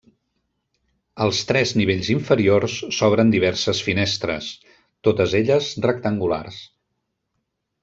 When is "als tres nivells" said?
1.25-2.09